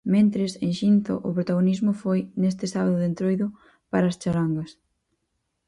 [0.13, 3.47] Mentres, en Xinzo, o protagonismo foi, neste sábado de Entroido,
[3.91, 4.71] para as charangas.